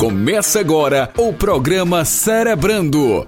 [0.00, 3.26] Começa agora o programa Cerebrando,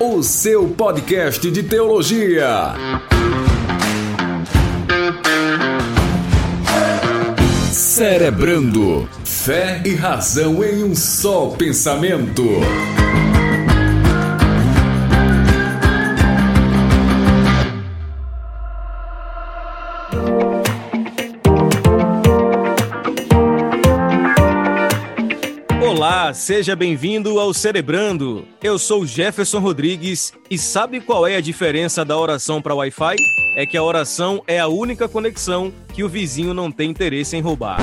[0.00, 2.72] o seu podcast de teologia.
[7.70, 12.42] Cerebrando, fé e razão em um só pensamento.
[26.34, 28.44] Seja bem-vindo ao Cerebrando.
[28.60, 33.16] Eu sou Jefferson Rodrigues e sabe qual é a diferença da oração para Wi-Fi?
[33.56, 37.40] É que a oração é a única conexão que o vizinho não tem interesse em
[37.40, 37.78] roubar.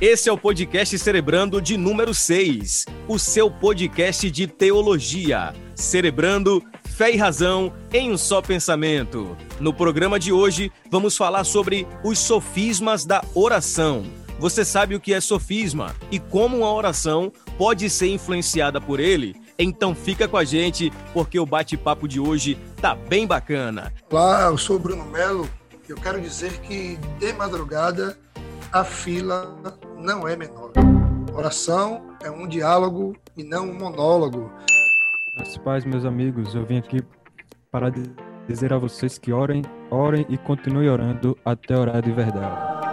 [0.00, 5.52] Esse é o podcast Cerebrando de número 6, o seu podcast de teologia.
[5.74, 9.36] Cerebrando fé e razão em um só pensamento.
[9.58, 14.04] No programa de hoje, vamos falar sobre os sofismas da oração.
[14.44, 19.34] Você sabe o que é sofisma e como uma oração pode ser influenciada por ele?
[19.58, 23.90] Então fica com a gente, porque o bate-papo de hoje tá bem bacana.
[24.10, 25.48] Olá, eu sou o Bruno Melo.
[25.88, 28.18] Eu quero dizer que de madrugada
[28.70, 29.56] a fila
[29.96, 30.72] não é menor.
[31.32, 34.52] Oração é um diálogo e não um monólogo.
[35.38, 37.02] Meus pais, meus amigos, eu vim aqui
[37.70, 37.90] para
[38.46, 42.83] dizer a vocês que orem, orem e continuem orando até orar de verdade.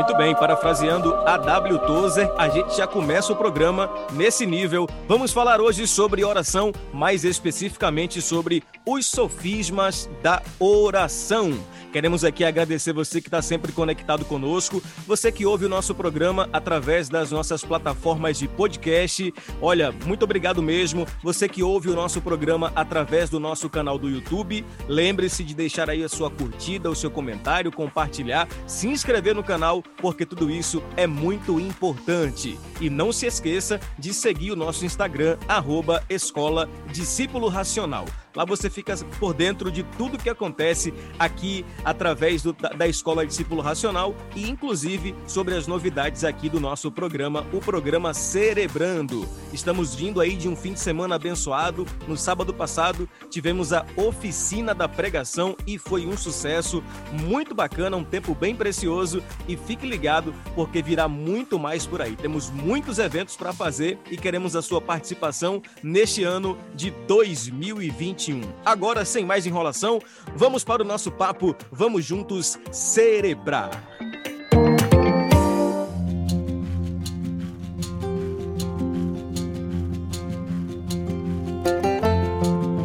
[0.00, 1.78] Muito bem, parafraseando a W.
[1.80, 4.88] Tozer, a gente já começa o programa nesse nível.
[5.06, 11.52] Vamos falar hoje sobre oração, mais especificamente sobre os sofismas da oração.
[11.92, 16.48] Queremos aqui agradecer você que está sempre conectado conosco, você que ouve o nosso programa
[16.52, 19.34] através das nossas plataformas de podcast.
[19.60, 21.04] Olha, muito obrigado mesmo.
[21.22, 25.90] Você que ouve o nosso programa através do nosso canal do YouTube, lembre-se de deixar
[25.90, 30.82] aí a sua curtida, o seu comentário, compartilhar, se inscrever no canal, porque tudo isso
[30.96, 32.58] é muito importante.
[32.80, 38.06] E não se esqueça de seguir o nosso Instagram, arroba Escola Discípulo Racional.
[38.34, 43.60] Lá você fica por dentro de tudo que acontece aqui através do, da, Escola Discípulo
[43.60, 49.28] Racional e, inclusive, sobre as novidades aqui do nosso programa, o programa Cerebrando.
[49.52, 51.84] Estamos vindo aí de um fim de semana abençoado.
[52.06, 58.04] No sábado passado tivemos a oficina da pregação e foi um sucesso muito bacana, um
[58.04, 59.22] tempo bem precioso.
[59.48, 62.14] E fique ligado porque virá muito mais por aí.
[62.14, 68.19] Temos muitos eventos para fazer e queremos a sua participação neste ano de 2020.
[68.20, 68.42] 2021.
[68.64, 70.00] Agora, sem mais enrolação,
[70.36, 73.70] vamos para o nosso papo, vamos juntos cerebrar.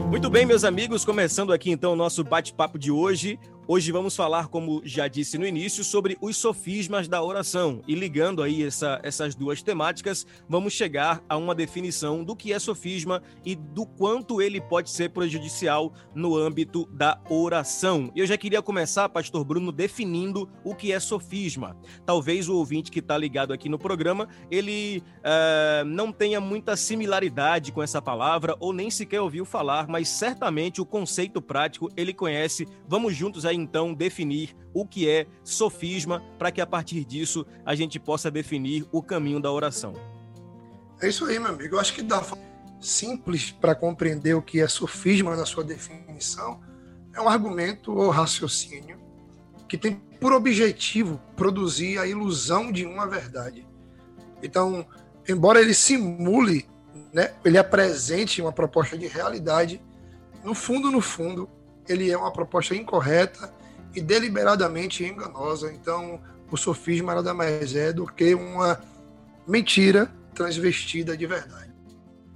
[0.09, 3.38] Muito bem, meus amigos, começando aqui então o nosso bate-papo de hoje.
[3.68, 7.81] Hoje vamos falar, como já disse no início, sobre os sofismas da oração.
[7.88, 12.59] E ligando aí essa, essas duas temáticas, vamos chegar a uma definição do que é
[12.59, 18.12] sofisma e do quanto ele pode ser prejudicial no âmbito da oração.
[18.16, 21.76] Eu já queria começar, Pastor Bruno, definindo o que é sofisma.
[22.06, 27.72] Talvez o ouvinte que está ligado aqui no programa, ele uh, não tenha muita similaridade
[27.72, 32.68] com essa palavra ou nem sequer ouviu falar, mas certamente o conceito prático ele conhece.
[32.88, 37.73] Vamos juntos aí então definir o que é sofisma, para que a partir disso a
[37.73, 39.93] gente possa definir o caminho da oração.
[41.01, 41.75] É isso aí, meu amigo.
[41.75, 42.23] Eu acho que dá
[42.79, 46.59] simples para compreender o que é sofisma na sua definição
[47.16, 48.99] é um argumento ou raciocínio
[49.67, 53.66] que tem por objetivo produzir a ilusão de uma verdade.
[54.43, 54.85] Então,
[55.27, 56.67] embora ele simule,
[57.13, 59.81] né, ele apresente uma proposta de realidade,
[60.43, 61.49] no fundo, no fundo,
[61.88, 63.53] ele é uma proposta incorreta
[63.96, 65.72] e deliberadamente enganosa.
[65.72, 66.19] Então,
[66.51, 68.79] o sofisma nada mais é do que uma
[69.47, 71.73] mentira transvestida de verdade.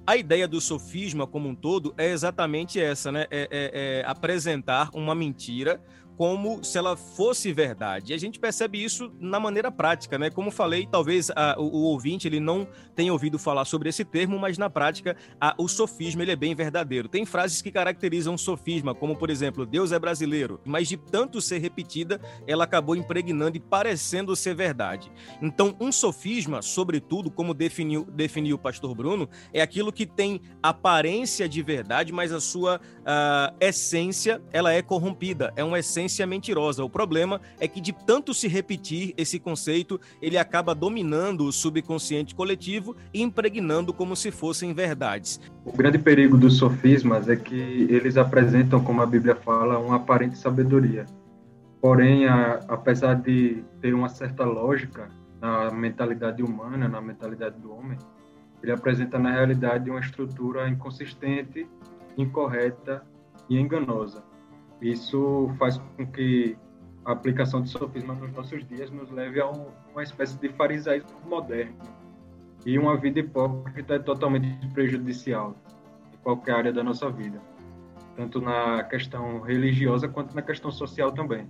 [0.08, 3.28] A ideia do sofisma como um todo é exatamente essa, né?
[3.30, 5.80] É, é, é apresentar uma mentira
[6.20, 8.12] como se ela fosse verdade.
[8.12, 10.30] E a gente percebe isso na maneira prática, né?
[10.30, 14.38] Como falei, talvez a, o, o, ouvinte ele não tenha ouvido falar sobre esse termo,
[14.38, 17.08] mas na prática a, o sofisma ele é bem verdadeiro.
[17.08, 21.40] Tem frases que caracterizam o sofisma, como por exemplo, Deus é brasileiro, mas de tanto
[21.40, 25.10] ser repetida, ela acabou impregnando e parecendo ser verdade.
[25.42, 31.48] Então, um sofisma, sobretudo, como definiu, definiu o pastor Bruno, é aquilo que tem aparência
[31.48, 36.84] de verdade, mas a sua uh, essência ela é corrompida, é uma essência ciência mentirosa.
[36.84, 42.36] O problema é que de tanto se repetir esse conceito, ele acaba dominando o subconsciente
[42.36, 45.40] coletivo e impregnando como se fossem verdades.
[45.64, 50.38] O grande perigo dos sofismas é que eles apresentam, como a Bíblia fala, uma aparente
[50.38, 51.06] sabedoria.
[51.82, 55.10] Porém, a, apesar de ter uma certa lógica,
[55.40, 57.98] na mentalidade humana, na mentalidade do homem,
[58.62, 61.66] ele apresenta na realidade uma estrutura inconsistente,
[62.18, 63.06] incorreta
[63.50, 64.22] e enganosa.
[64.82, 66.58] Isso faz com que
[67.06, 71.10] a aplicação de sofisma nos nossos dias nos leve a um, uma espécie de farisaísmo
[71.26, 71.76] moderno.
[72.66, 75.56] E uma vida hipócrita é totalmente prejudicial
[76.14, 77.42] em qualquer área da nossa vida,
[78.16, 81.48] tanto na questão religiosa quanto na questão social também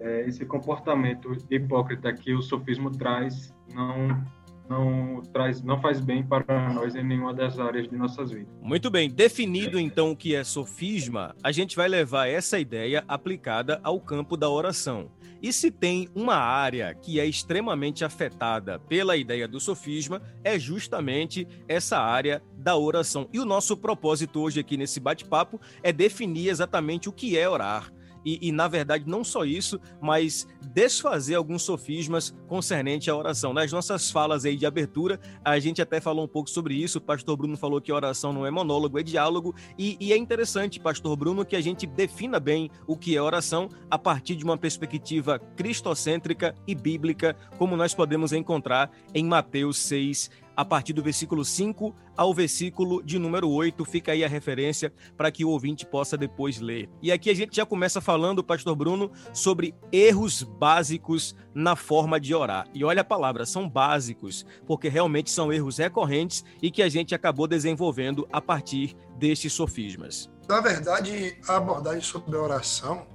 [0.00, 4.24] é, esse comportamento hipócrita que o sofismo traz não
[4.70, 8.48] não traz não faz bem para nós em nenhuma das áreas de nossas vidas.
[8.62, 13.80] Muito bem, definido então o que é sofisma, a gente vai levar essa ideia aplicada
[13.82, 15.10] ao campo da oração.
[15.42, 21.48] E se tem uma área que é extremamente afetada pela ideia do sofisma, é justamente
[21.66, 23.26] essa área da oração.
[23.32, 27.90] E o nosso propósito hoje aqui nesse bate-papo é definir exatamente o que é orar
[28.24, 33.52] e, e, na verdade, não só isso, mas desfazer alguns sofismas concernente à oração.
[33.52, 36.98] Nas nossas falas aí de abertura, a gente até falou um pouco sobre isso.
[36.98, 39.54] O pastor Bruno falou que oração não é monólogo, é diálogo.
[39.78, 43.68] E, e é interessante, pastor Bruno, que a gente defina bem o que é oração
[43.90, 50.30] a partir de uma perspectiva cristocêntrica e bíblica, como nós podemos encontrar em Mateus 6,
[50.60, 53.82] a partir do versículo 5 ao versículo de número 8.
[53.86, 56.86] Fica aí a referência para que o ouvinte possa depois ler.
[57.00, 62.34] E aqui a gente já começa falando, pastor Bruno, sobre erros básicos na forma de
[62.34, 62.68] orar.
[62.74, 67.14] E olha a palavra, são básicos, porque realmente são erros recorrentes e que a gente
[67.14, 70.28] acabou desenvolvendo a partir destes sofismas.
[70.46, 73.06] Na verdade, a abordagem sobre a oração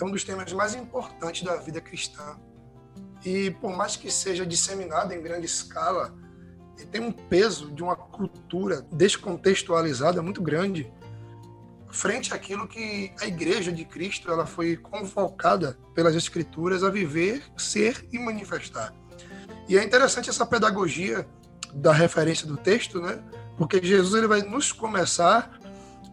[0.00, 2.36] é um dos temas mais importantes da vida cristã.
[3.24, 6.12] E por mais que seja disseminado em grande escala,
[6.86, 10.90] tem um peso de uma cultura descontextualizada muito grande
[11.90, 18.06] frente àquilo que a igreja de Cristo ela foi convocada pelas escrituras a viver, ser
[18.12, 18.92] e manifestar.
[19.68, 21.26] E é interessante essa pedagogia
[21.74, 23.22] da referência do texto, né?
[23.56, 25.58] Porque Jesus ele vai nos começar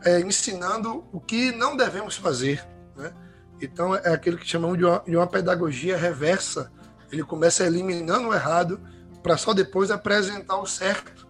[0.03, 2.65] é, ensinando o que não devemos fazer,
[2.95, 3.13] né?
[3.61, 6.71] Então é aquilo que chamamos de uma, de uma pedagogia reversa.
[7.11, 8.79] Ele começa eliminando o errado
[9.25, 11.27] para só depois apresentar o certo.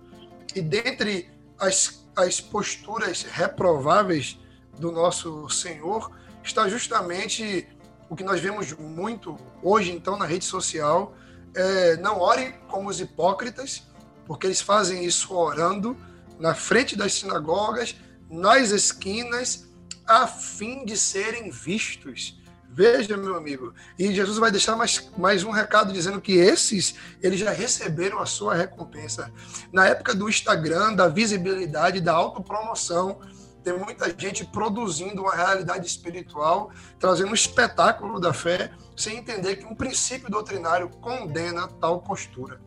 [0.54, 4.38] E dentre as, as posturas reprováveis
[4.78, 6.12] do nosso Senhor
[6.44, 7.66] está justamente
[8.10, 11.16] o que nós vemos muito hoje, então, na rede social.
[11.56, 13.84] É, não orem como os hipócritas,
[14.26, 15.96] porque eles fazem isso orando
[16.38, 17.96] na frente das sinagogas,
[18.30, 19.70] nas esquinas,
[20.06, 22.38] a fim de serem vistos.
[22.76, 23.74] Veja, meu amigo.
[23.98, 28.26] E Jesus vai deixar mais, mais um recado dizendo que esses, eles já receberam a
[28.26, 29.32] sua recompensa.
[29.72, 33.22] Na época do Instagram, da visibilidade, da autopromoção,
[33.64, 36.70] tem muita gente produzindo uma realidade espiritual,
[37.00, 42.60] trazendo um espetáculo da fé, sem entender que um princípio doutrinário condena tal postura.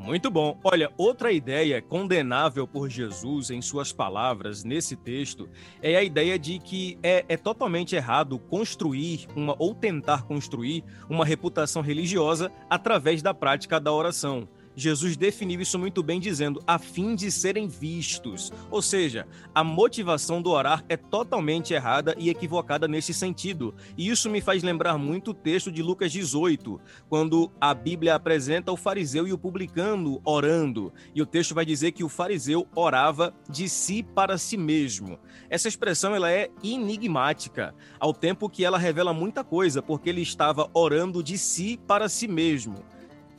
[0.00, 0.58] Muito bom.
[0.64, 5.46] Olha, outra ideia condenável por Jesus em suas palavras nesse texto
[5.82, 11.24] é a ideia de que é, é, totalmente errado construir uma ou tentar construir uma
[11.24, 14.48] reputação religiosa através da prática da oração.
[14.76, 18.52] Jesus definiu isso muito bem dizendo a fim de serem vistos.
[18.70, 23.74] Ou seja, a motivação do orar é totalmente errada e equivocada nesse sentido.
[23.96, 28.72] E isso me faz lembrar muito o texto de Lucas 18, quando a Bíblia apresenta
[28.72, 30.92] o fariseu e o publicano orando.
[31.14, 35.18] E o texto vai dizer que o fariseu orava de si para si mesmo.
[35.48, 40.70] Essa expressão ela é enigmática, ao tempo que ela revela muita coisa, porque ele estava
[40.72, 42.76] orando de si para si mesmo.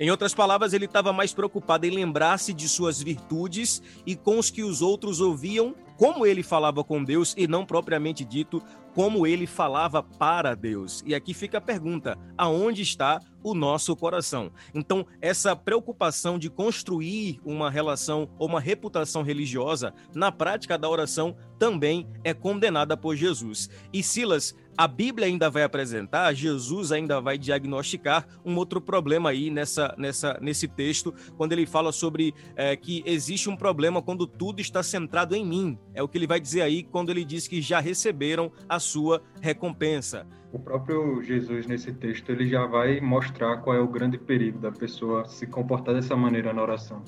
[0.01, 4.49] Em outras palavras, ele estava mais preocupado em lembrar-se de suas virtudes e com os
[4.49, 8.59] que os outros ouviam como ele falava com Deus e não propriamente dito
[8.95, 11.03] como ele falava para Deus.
[11.05, 14.51] E aqui fica a pergunta: aonde está o nosso coração?
[14.73, 21.35] Então, essa preocupação de construir uma relação ou uma reputação religiosa na prática da oração
[21.59, 23.69] também é condenada por Jesus.
[23.93, 29.51] E Silas, a Bíblia ainda vai apresentar, Jesus ainda vai diagnosticar um outro problema aí
[29.51, 34.59] nessa, nessa, nesse texto, quando ele fala sobre é, que existe um problema quando tudo
[34.59, 35.77] está centrado em mim.
[35.93, 39.21] É o que ele vai dizer aí quando ele diz que já receberam a sua
[39.39, 40.25] recompensa.
[40.51, 44.71] O próprio Jesus, nesse texto, ele já vai mostrar qual é o grande perigo da
[44.71, 47.03] pessoa se comportar dessa maneira na oração.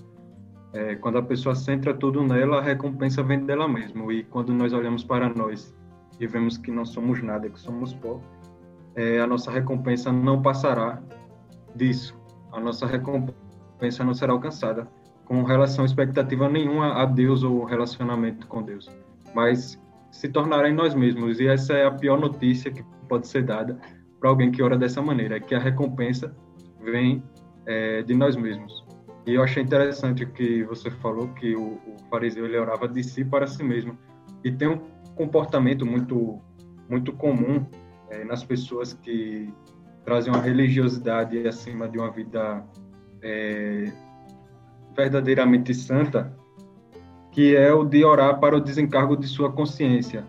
[0.74, 4.14] É, quando a pessoa centra tudo nela, a recompensa vem dela mesma.
[4.14, 5.74] E quando nós olhamos para nós
[6.20, 8.20] e vemos que não somos nada, que somos pó,
[8.96, 11.02] é, a nossa recompensa não passará
[11.76, 12.16] disso.
[12.52, 14.88] A nossa recompensa não será alcançada
[15.26, 18.90] com relação expectativa nenhuma a Deus ou relacionamento com Deus,
[19.34, 21.40] mas se tornará em nós mesmos.
[21.40, 23.80] E essa é a pior notícia que pode ser dada
[24.20, 26.36] para alguém que ora dessa maneira, que a recompensa
[26.82, 27.24] vem
[27.66, 28.86] é, de nós mesmos.
[29.26, 33.24] E eu achei interessante que você falou que o, o fariseu ele orava de si
[33.24, 33.98] para si mesmo.
[34.44, 34.82] E tem um
[35.16, 36.40] comportamento muito
[36.90, 37.66] muito comum
[38.10, 39.52] é, nas pessoas que
[40.06, 42.64] trazem uma religiosidade acima de uma vida
[43.22, 43.92] é,
[44.96, 46.36] verdadeiramente santa,
[47.32, 50.26] que é o de orar para o desencargo de sua consciência.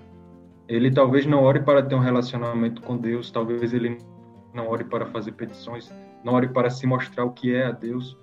[0.67, 3.99] Ele talvez não ore para ter um relacionamento com Deus, talvez ele
[4.55, 5.93] não ore para fazer petições,
[6.25, 8.17] não ore para se mostrar o que é a Deus,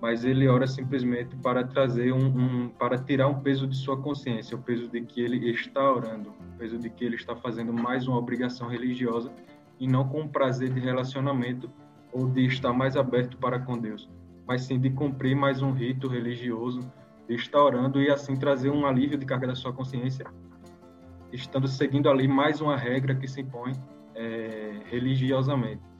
[0.00, 4.56] mas ele ora simplesmente para trazer um, um, para tirar um peso de sua consciência,
[4.56, 8.08] o peso de que ele está orando, o peso de que ele está fazendo mais
[8.08, 9.32] uma obrigação religiosa
[9.78, 11.70] e não com um prazer de relacionamento
[12.12, 14.08] ou de estar mais aberto para com Deus,
[14.46, 16.80] mas sim de cumprir mais um rito religioso,
[17.28, 20.26] de estar orando e assim trazer um alívio de carga da sua consciência,
[21.32, 23.72] estando seguindo ali mais uma regra que se impõe
[24.14, 25.91] é, religiosamente.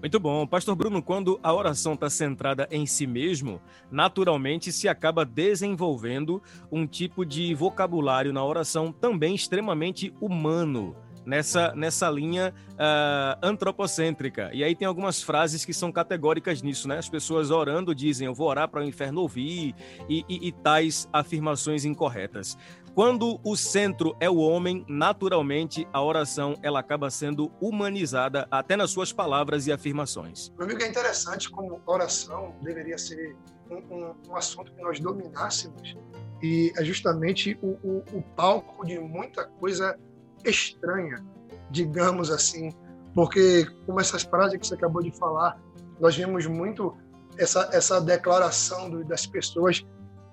[0.00, 0.46] Muito bom.
[0.46, 6.42] Pastor Bruno, quando a oração está centrada em si mesmo, naturalmente se acaba desenvolvendo
[6.72, 10.96] um tipo de vocabulário na oração também extremamente humano.
[11.22, 14.50] Nessa, nessa linha uh, antropocêntrica.
[14.54, 16.96] E aí tem algumas frases que são categóricas nisso, né?
[16.96, 19.74] As pessoas orando dizem, eu vou orar para o inferno ouvir,
[20.08, 22.56] e, e, e tais afirmações incorretas.
[22.94, 28.90] Quando o centro é o homem, naturalmente a oração ela acaba sendo humanizada até nas
[28.90, 30.50] suas palavras e afirmações.
[30.56, 33.36] Meu amigo, é interessante como oração deveria ser
[33.70, 35.96] um, um, um assunto que nós dominássemos
[36.42, 39.98] e é justamente o, o, o palco de muita coisa
[40.44, 41.24] estranha,
[41.70, 42.70] digamos assim,
[43.14, 45.60] porque como essas frases que você acabou de falar,
[46.00, 46.96] nós vemos muito
[47.36, 49.84] essa, essa declaração do, das pessoas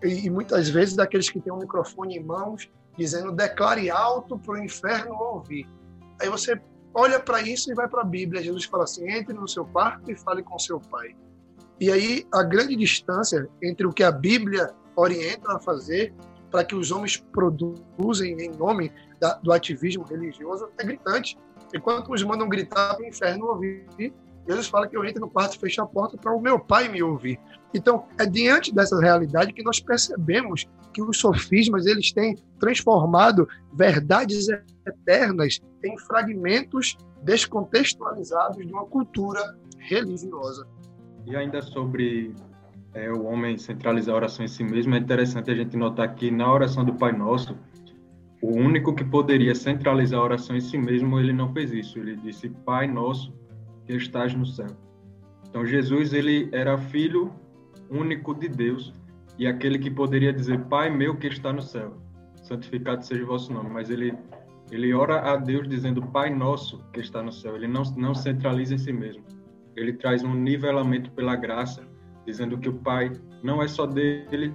[0.04, 4.56] e, e muitas vezes daqueles que têm um microfone em mãos, dizendo declare alto para
[4.56, 5.68] o inferno ouvir.
[6.22, 6.60] Aí você
[6.94, 8.42] olha para isso e vai para a Bíblia.
[8.42, 11.16] Jesus fala assim: entre no seu quarto e fale com seu pai.
[11.80, 16.14] E aí a grande distância entre o que a Bíblia orienta a fazer
[16.50, 21.38] para que os homens produzem em nome da, do ativismo religioso é gritante.
[21.76, 24.14] Enquanto uns mandam gritar para o inferno ouvir,
[24.48, 26.88] Jesus fala que eu entro no quarto e fecho a porta para o meu pai
[26.88, 27.40] me ouvir.
[27.74, 34.48] Então, é diante dessa realidade que nós percebemos que os sofismas eles têm transformado verdades
[34.86, 39.42] eternas em fragmentos descontextualizados de uma cultura
[39.78, 40.66] religiosa.
[41.26, 42.34] E ainda sobre
[42.94, 46.32] é, o homem centralizar a oração em si mesmo, é interessante a gente notar que
[46.32, 47.58] na oração do Pai Nosso,
[48.42, 52.00] o único que poderia centralizar a oração em si mesmo, ele não fez isso.
[52.00, 53.34] Ele disse, Pai Nosso
[53.88, 54.68] que estás no céu.
[55.50, 57.34] Então Jesus ele era filho
[57.90, 58.94] único de Deus
[59.40, 61.98] e aquele que poderia dizer Pai meu que está no céu,
[62.44, 64.14] santificado seja o vosso nome, mas ele
[64.70, 67.56] ele ora a Deus dizendo Pai nosso que está no céu.
[67.56, 69.24] Ele não não centraliza em si mesmo.
[69.78, 71.88] Ele traz um nivelamento pela graça,
[72.26, 74.54] dizendo que o Pai não é só dele,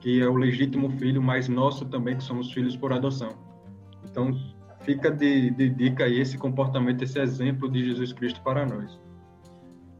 [0.00, 3.30] que é o legítimo filho, mas nosso também que somos filhos por adoção.
[4.08, 4.32] Então,
[4.84, 9.00] fica de, de dica aí esse comportamento, esse exemplo de Jesus Cristo para nós.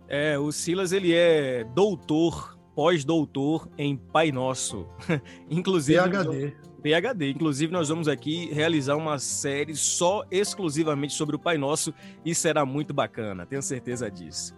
[0.09, 4.87] É, o Silas ele é doutor, pós-doutor em Pai Nosso.
[5.51, 6.57] Inclusive PhD.
[6.83, 7.31] PhD.
[7.31, 12.67] Inclusive nós vamos aqui realizar uma série só exclusivamente sobre o Pai Nosso e será
[12.67, 14.55] muito bacana, tenho certeza disso.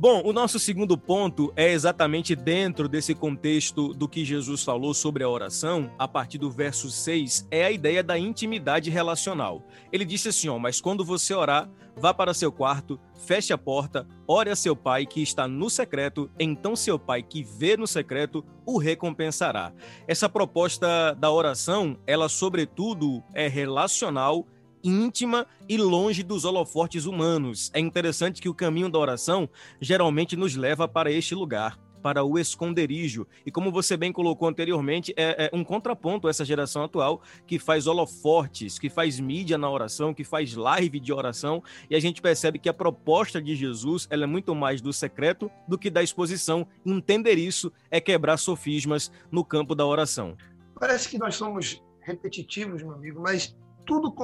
[0.00, 5.24] Bom, o nosso segundo ponto é exatamente dentro desse contexto do que Jesus falou sobre
[5.24, 9.60] a oração, a partir do verso 6, é a ideia da intimidade relacional.
[9.90, 14.06] Ele disse assim: ó, mas quando você orar, vá para seu quarto, feche a porta,
[14.24, 18.44] ore a seu pai que está no secreto, então seu pai que vê no secreto
[18.64, 19.72] o recompensará.
[20.06, 24.46] Essa proposta da oração, ela sobretudo é relacional
[24.82, 27.70] íntima e longe dos holofortes humanos.
[27.74, 29.48] É interessante que o caminho da oração
[29.80, 33.26] geralmente nos leva para este lugar, para o esconderijo.
[33.44, 37.58] E como você bem colocou anteriormente, é, é, um contraponto a essa geração atual que
[37.58, 42.22] faz holofortes, que faz mídia na oração, que faz live de oração, e a gente
[42.22, 46.02] percebe que a proposta de Jesus ela é muito mais do secreto do que da
[46.02, 46.66] exposição.
[46.84, 50.36] Entender isso é quebrar sofismas no campo da oração.
[50.78, 53.54] Parece que nós somos repetitivos, meu amigo, mas
[53.88, 54.14] tudo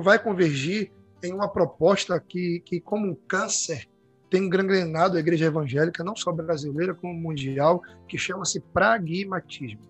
[0.00, 0.90] vai convergir
[1.22, 3.86] em uma proposta que, que como um câncer,
[4.30, 9.82] tem gangrenado a igreja evangélica, não só brasileira, como mundial, que chama-se pragmatismo.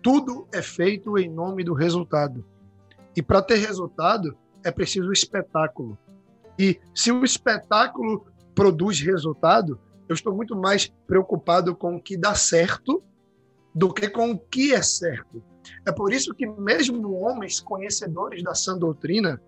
[0.00, 2.46] Tudo é feito em nome do resultado.
[3.16, 5.98] E para ter resultado, é preciso espetáculo.
[6.56, 12.36] E se o espetáculo produz resultado, eu estou muito mais preocupado com o que dá
[12.36, 13.02] certo
[13.74, 15.42] do que com o que é certo.
[15.84, 19.40] É por isso que mesmo homens conhecedores da sã doutrina,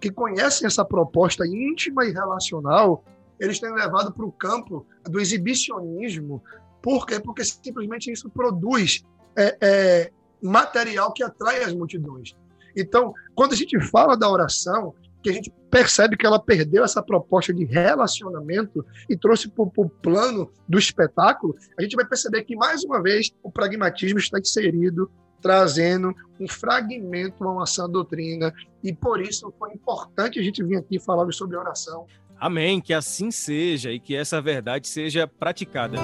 [0.00, 3.04] que conhecem essa proposta íntima e relacional,
[3.38, 6.42] eles têm levado para o campo do exibicionismo.
[6.82, 7.18] Por quê?
[7.18, 9.02] Porque simplesmente isso produz
[9.36, 10.12] é, é,
[10.42, 12.36] material que atrai as multidões.
[12.76, 17.02] Então, quando a gente fala da oração, que a gente percebe que ela perdeu essa
[17.02, 22.54] proposta de relacionamento e trouxe para o plano do espetáculo, a gente vai perceber que,
[22.54, 25.10] mais uma vez, o pragmatismo está inserido,
[25.44, 28.50] trazendo um fragmento a uma sã doutrina,
[28.82, 32.06] e por isso foi importante a gente vir aqui falar sobre oração.
[32.40, 35.98] Amém, que assim seja e que essa verdade seja praticada.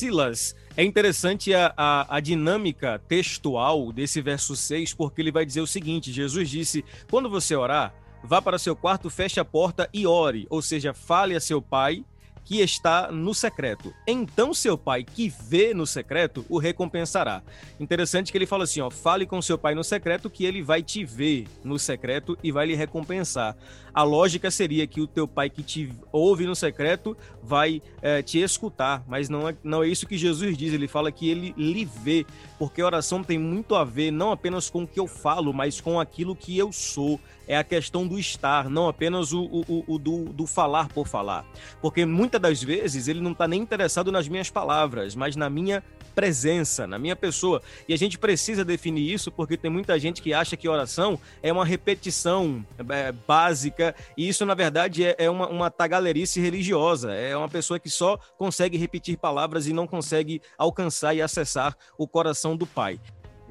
[0.00, 5.60] Silas, é interessante a, a, a, dinâmica textual desse verso 6, porque ele vai dizer
[5.60, 7.92] o seguinte: Jesus disse: quando você orar,
[8.24, 12.02] vá para seu quarto, feche a porta e ore, ou seja, fale a seu pai
[12.44, 13.92] que está no secreto.
[14.06, 17.42] Então seu pai que vê no secreto o recompensará.
[17.78, 20.82] Interessante que ele fala assim, ó, fale com seu pai no secreto que ele vai
[20.82, 23.56] te ver no secreto e vai lhe recompensar.
[23.92, 28.38] A lógica seria que o teu pai que te ouve no secreto vai é, te
[28.38, 30.72] escutar, mas não é, não é isso que Jesus diz.
[30.72, 32.24] Ele fala que ele lhe vê,
[32.58, 35.98] porque oração tem muito a ver não apenas com o que eu falo, mas com
[35.98, 40.26] aquilo que eu sou é a questão do estar, não apenas o, o, o do,
[40.26, 41.44] do, falar por falar.
[41.82, 45.82] Porque muitas das vezes ele não está nem interessado nas minhas palavras, mas na minha
[46.14, 47.60] presença, na minha pessoa.
[47.88, 51.52] E a gente precisa definir isso porque tem muita gente que acha que oração é
[51.52, 57.12] uma repetição é, básica, e isso, na verdade, é, é uma, uma tagalerice religiosa.
[57.12, 62.06] É uma pessoa que só consegue repetir palavras e não consegue alcançar e acessar o
[62.06, 63.00] coração do Pai.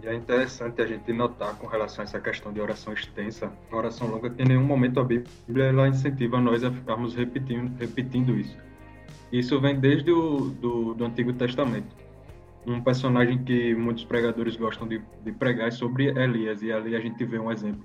[0.02, 4.08] E é interessante a gente notar com relação a essa questão de oração extensa, oração
[4.08, 8.58] longa, que em nenhum momento a Bíblia ela incentiva nós a ficarmos repetindo, repetindo isso.
[9.32, 11.96] Isso vem desde o do, do Antigo Testamento.
[12.66, 17.00] Um personagem que muitos pregadores gostam de, de pregar é sobre Elias, e ali a
[17.00, 17.84] gente vê um exemplo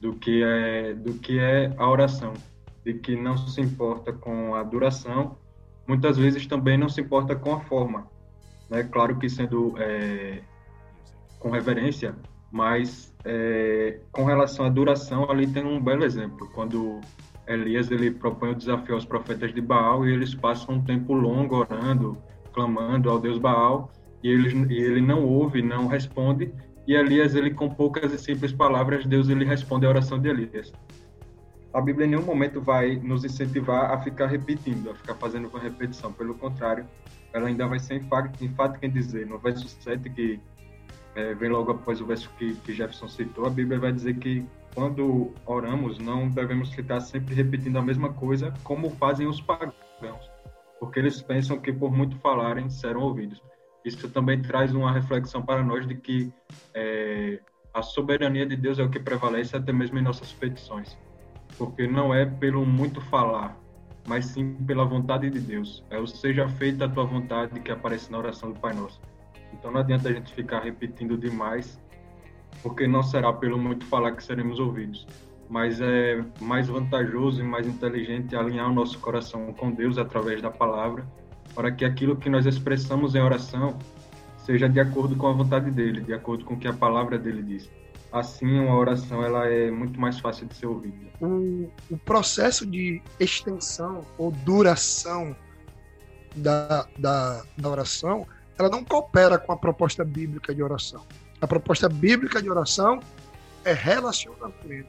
[0.00, 2.34] do que é, do que é a oração,
[2.84, 5.36] de que não se importa com a duração,
[5.86, 8.06] muitas vezes também não se importa com a forma.
[8.70, 8.82] Né?
[8.84, 10.40] Claro que sendo é,
[11.42, 12.14] com reverência,
[12.50, 16.48] mas é, com relação à duração, ali tem um belo exemplo.
[16.54, 17.00] Quando
[17.46, 21.56] Elias ele propõe o desafio aos profetas de Baal e eles passam um tempo longo
[21.56, 22.16] orando,
[22.52, 23.90] clamando ao Deus Baal,
[24.22, 26.52] e ele, e ele não ouve, não responde,
[26.86, 30.72] e Elias, ele com poucas e simples palavras, Deus ele responde a oração de Elias.
[31.72, 35.58] A Bíblia em nenhum momento vai nos incentivar a ficar repetindo, a ficar fazendo uma
[35.58, 36.12] repetição.
[36.12, 36.86] Pelo contrário,
[37.32, 40.38] ela ainda vai ser enfática em dizer, no verso 7, que
[41.14, 44.44] é, vem logo após o verso que, que Jefferson citou, a Bíblia vai dizer que
[44.74, 50.30] quando oramos, não devemos ficar sempre repetindo a mesma coisa, como fazem os pagãos,
[50.80, 53.42] porque eles pensam que por muito falarem serão ouvidos.
[53.84, 56.32] Isso também traz uma reflexão para nós de que
[56.72, 57.40] é,
[57.74, 60.96] a soberania de Deus é o que prevalece até mesmo em nossas petições,
[61.58, 63.58] porque não é pelo muito falar,
[64.06, 65.84] mas sim pela vontade de Deus.
[65.90, 69.00] É o seja feita a tua vontade que aparece na oração do Pai Nosso.
[69.52, 71.80] Então não adianta a gente ficar repetindo demais,
[72.62, 75.06] porque não será pelo muito falar que seremos ouvidos.
[75.48, 80.50] Mas é mais vantajoso e mais inteligente alinhar o nosso coração com Deus através da
[80.50, 81.06] palavra,
[81.54, 83.78] para que aquilo que nós expressamos em oração
[84.38, 87.42] seja de acordo com a vontade dele, de acordo com o que a palavra dele
[87.42, 87.70] diz.
[88.10, 90.96] Assim, uma oração ela é muito mais fácil de ser ouvida.
[91.20, 95.34] O, o processo de extensão ou duração
[96.36, 98.26] da, da, da oração
[98.58, 101.04] ela não coopera com a proposta bíblica de oração.
[101.40, 103.00] A proposta bíblica de oração
[103.64, 104.88] é relacionamento.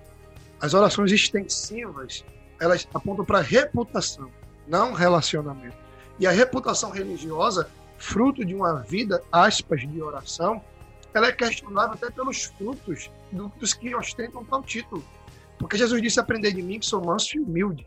[0.61, 2.23] As orações extensivas,
[2.59, 4.29] elas apontam para reputação,
[4.67, 5.77] não relacionamento.
[6.19, 10.61] E a reputação religiosa, fruto de uma vida, aspas, de oração,
[11.13, 13.09] ela é questionável até pelos frutos
[13.59, 15.03] dos que ostentam tal título.
[15.57, 17.85] Porque Jesus disse: Aprender de mim, que sou manso e humilde.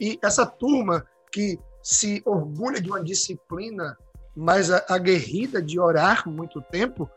[0.00, 3.96] E essa turma que se orgulha de uma disciplina
[4.36, 7.10] mais aguerrida de orar muito tempo,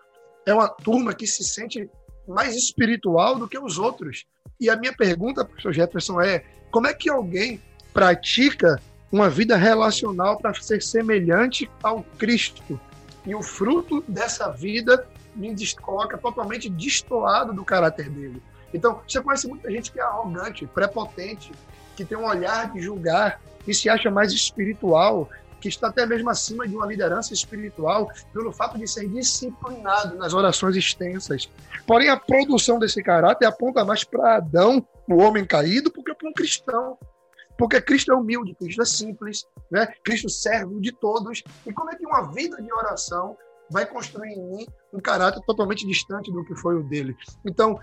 [0.45, 1.89] é uma turma que se sente
[2.28, 4.26] mais espiritual do que os outros.
[4.60, 7.62] E a minha pergunta, professor Jefferson, é como é que alguém
[7.93, 12.80] pratica uma vida relacional para ser semelhante ao Cristo?
[13.26, 18.41] E o fruto dessa vida me coloca totalmente destoado do caráter dele.
[18.73, 21.52] Então, você conhece muita gente que é arrogante, prepotente,
[21.95, 25.30] que tem um olhar de julgar, que se acha mais espiritual,
[25.63, 30.34] que está até mesmo acima de uma liderança espiritual, pelo fato de ser disciplinado nas
[30.34, 31.49] orações extensas.
[31.88, 36.28] Porém, a produção desse caráter aponta mais para Adão, o homem caído, do que para
[36.28, 36.97] um cristão.
[37.58, 39.88] Porque Cristo é humilde, Cristo é simples, né?
[40.04, 41.41] Cristo serve de todos.
[41.65, 43.38] E como é que uma vida de oração
[43.71, 47.15] vai construir em mim um caráter totalmente distante do que foi o dele?
[47.45, 47.80] Então,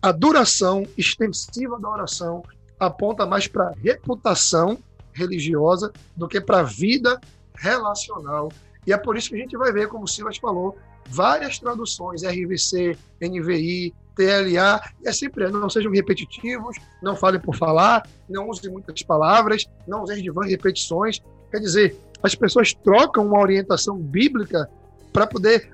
[0.00, 2.42] a duração extensiva da oração
[2.80, 4.78] aponta mais para reputação
[5.18, 7.20] religiosa do que para a vida
[7.54, 8.50] relacional.
[8.86, 10.76] E é por isso que a gente vai ver, como o Silas falou,
[11.08, 18.48] várias traduções, RVC, NVI, TLA, é sempre, não sejam repetitivos, não falem por falar, não
[18.48, 21.20] usem muitas palavras, não usem de vãs repetições.
[21.50, 24.68] Quer dizer, as pessoas trocam uma orientação bíblica
[25.12, 25.70] para poder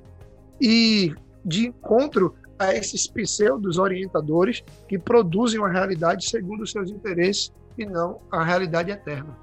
[0.61, 7.53] ir de encontro a esses pseudos orientadores que produzem uma realidade segundo os seus interesses
[7.79, 9.37] e não a realidade eterna.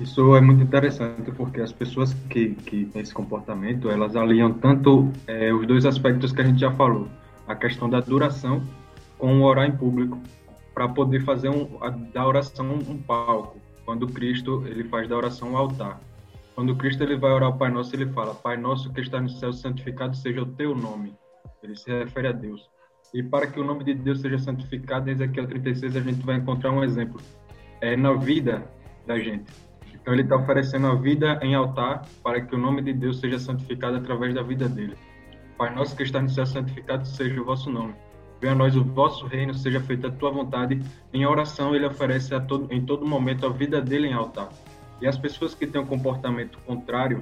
[0.00, 5.12] Isso é muito interessante porque as pessoas que, que têm esse comportamento, elas aliam tanto
[5.26, 7.08] é, os dois aspectos que a gente já falou,
[7.46, 8.62] a questão da duração
[9.18, 10.18] com o orar em público,
[10.74, 13.58] para poder fazer um, a, da oração um, palco.
[13.84, 16.00] Quando Cristo ele faz da oração um altar.
[16.54, 19.28] Quando Cristo ele vai orar ao Pai Nosso, ele fala: Pai Nosso que está no
[19.28, 21.14] céu, santificado seja o teu nome.
[21.62, 22.68] Ele se refere a Deus.
[23.14, 26.36] E para que o nome de Deus seja santificado, em Ezequiel 36 a gente vai
[26.36, 27.20] encontrar um exemplo.
[27.82, 28.64] É na vida
[29.06, 29.52] da gente
[30.02, 33.38] então ele está oferecendo a vida em altar para que o nome de Deus seja
[33.38, 34.96] santificado através da vida dele.
[35.56, 37.94] Pai nosso que está no céu, santificado seja o vosso nome.
[38.40, 40.82] Venha a nós o vosso reino, seja feita a tua vontade.
[41.12, 44.48] Em oração ele oferece todo, em todo momento a vida dele em altar.
[45.00, 47.20] E as pessoas que têm um comportamento contrário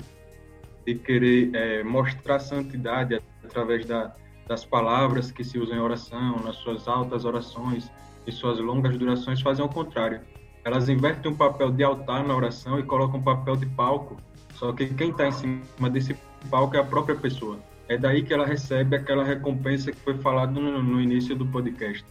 [0.86, 4.14] de querer é, mostrar santidade através da,
[4.48, 7.92] das palavras que se usam em oração, nas suas altas orações
[8.26, 10.22] e suas longas durações, fazem o contrário
[10.64, 14.16] elas invertem um papel de altar na oração e colocam um papel de palco,
[14.54, 16.14] só que quem está em cima desse
[16.50, 17.58] palco é a própria pessoa.
[17.88, 22.04] É daí que ela recebe aquela recompensa que foi falado no, no início do podcast.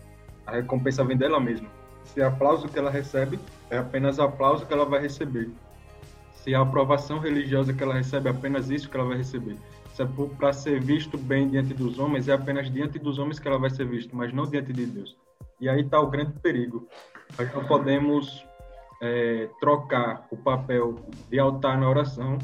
[0.45, 1.69] A recompensa vem dela mesma.
[2.03, 5.49] Se aplauso que ela recebe é apenas aplauso que ela vai receber.
[6.33, 9.55] Se a aprovação religiosa que ela recebe é apenas isso que ela vai receber.
[9.93, 10.07] Se é
[10.37, 13.69] para ser visto bem diante dos homens, é apenas diante dos homens que ela vai
[13.69, 15.15] ser vista, mas não diante de Deus.
[15.59, 16.87] E aí está o grande perigo.
[17.37, 18.45] Nós não podemos
[19.01, 20.95] é, trocar o papel
[21.29, 22.37] de altar na oração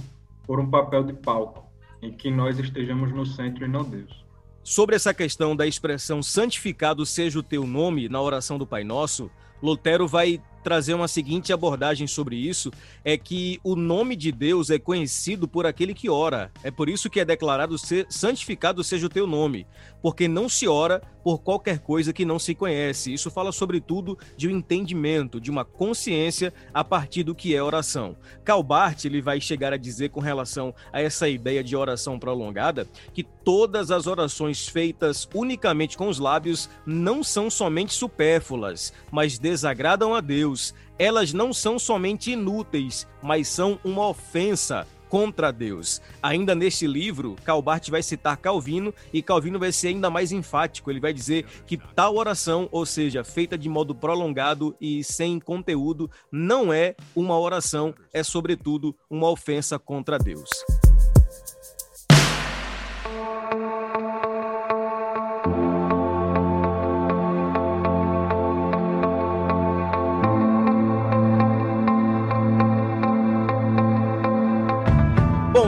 [0.46, 1.66] por um papel de palco,
[2.02, 4.26] em que nós estejamos no centro e não Deus.
[4.64, 9.30] Sobre essa questão da expressão santificado seja o teu nome na oração do Pai Nosso,
[9.62, 12.72] Lutero vai trazer uma seguinte abordagem sobre isso,
[13.04, 16.52] é que o nome de Deus é conhecido por aquele que ora.
[16.64, 19.68] É por isso que é declarado ser santificado seja o teu nome,
[20.02, 23.12] porque não se ora por qualquer coisa que não se conhece.
[23.12, 28.16] Isso fala sobretudo de um entendimento, de uma consciência a partir do que é oração.
[28.44, 33.24] Calbart ele vai chegar a dizer com relação a essa ideia de oração prolongada que
[33.24, 40.22] todas as orações feitas unicamente com os lábios não são somente supérfluas, mas desagradam a
[40.22, 40.55] Deus.
[40.98, 46.02] Elas não são somente inúteis, mas são uma ofensa contra Deus.
[46.22, 50.92] Ainda neste livro, Calbart vai citar Calvino e Calvino vai ser ainda mais enfático.
[50.92, 56.10] Ele vai dizer que tal oração, ou seja, feita de modo prolongado e sem conteúdo,
[56.32, 60.50] não é uma oração, é sobretudo uma ofensa contra Deus.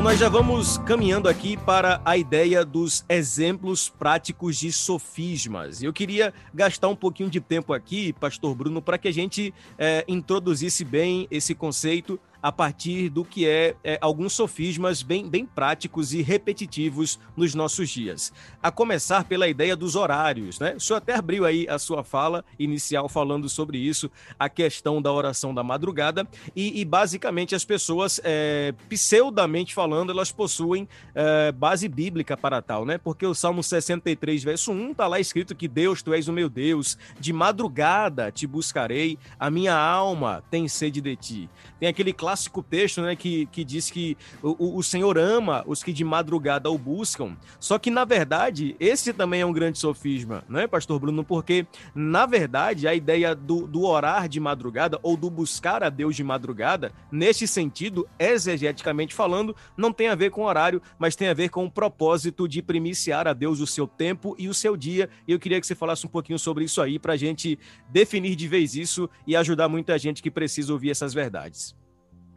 [0.07, 5.83] Nós já vamos caminhando aqui para a ideia dos exemplos práticos de sofismas.
[5.83, 10.05] Eu queria gastar um pouquinho de tempo aqui, Pastor Bruno, para que a gente é,
[10.07, 16.13] introduzisse bem esse conceito a partir do que é, é, alguns sofismas bem, bem práticos
[16.13, 18.31] e repetitivos nos nossos dias.
[18.61, 20.75] A começar pela ideia dos horários, né?
[20.75, 25.11] O senhor até abriu aí a sua fala inicial falando sobre isso, a questão da
[25.11, 31.87] oração da madrugada, e, e basicamente as pessoas, é, pseudamente falando, elas possuem é, base
[31.87, 32.97] bíblica para tal, né?
[32.97, 36.49] Porque o Salmo 63, verso 1, está lá escrito que Deus, tu és o meu
[36.49, 41.49] Deus, de madrugada te buscarei, a minha alma tem sede de ti.
[41.79, 45.93] Tem aquele clássico texto, né, que, que diz que o, o Senhor ama os que
[45.93, 47.37] de madrugada o buscam.
[47.57, 51.23] Só que, na verdade, esse também é um grande sofisma, né, Pastor Bruno?
[51.23, 56.17] Porque, na verdade, a ideia do, do orar de madrugada ou do buscar a Deus
[56.17, 61.33] de madrugada, nesse sentido, exegeticamente falando, não tem a ver com horário, mas tem a
[61.33, 65.09] ver com o propósito de primiciar a Deus o seu tempo e o seu dia.
[65.25, 67.57] E eu queria que você falasse um pouquinho sobre isso aí, para a gente
[67.89, 71.73] definir de vez isso e ajudar muita gente que precisa ouvir essas verdades.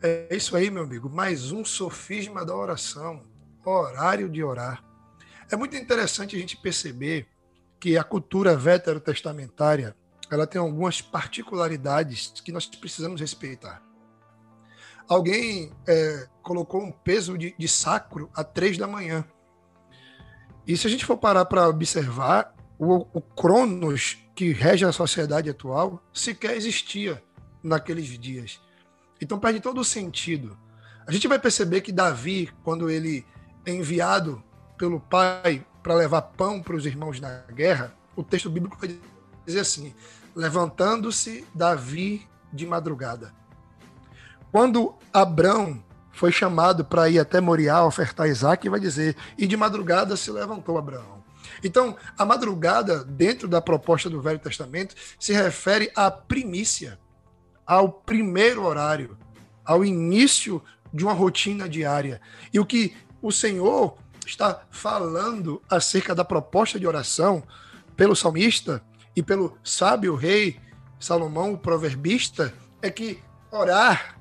[0.03, 1.11] É isso aí, meu amigo.
[1.11, 3.23] Mais um sofisma da oração.
[3.63, 4.83] Horário de orar.
[5.51, 7.29] É muito interessante a gente perceber
[7.79, 9.95] que a cultura veterotestamentária
[10.31, 13.83] ela tem algumas particularidades que nós precisamos respeitar.
[15.07, 19.23] Alguém é, colocou um peso de, de sacro a três da manhã.
[20.67, 25.51] E se a gente for parar para observar, o, o Cronos que rege a sociedade
[25.51, 27.23] atual sequer existia
[27.63, 28.61] naqueles dias.
[29.21, 30.57] Então perde todo o sentido.
[31.07, 33.27] A gente vai perceber que Davi, quando ele
[33.65, 34.43] é enviado
[34.79, 38.99] pelo pai para levar pão para os irmãos na guerra, o texto bíblico vai
[39.47, 39.95] dizer assim:
[40.35, 43.33] levantando-se Davi de madrugada.
[44.51, 50.17] Quando Abrão foi chamado para ir até Moriá ofertar Isaac, vai dizer: e de madrugada
[50.17, 51.21] se levantou Abraão.
[51.63, 56.99] Então, a madrugada, dentro da proposta do Velho Testamento, se refere à primícia,
[57.71, 59.17] ao primeiro horário,
[59.65, 60.61] ao início
[60.93, 62.21] de uma rotina diária.
[62.53, 67.45] E o que o Senhor está falando acerca da proposta de oração
[67.97, 68.83] pelo salmista
[69.15, 70.59] e pelo sábio rei
[70.99, 72.53] Salomão, o proverbista,
[72.83, 74.19] é que orar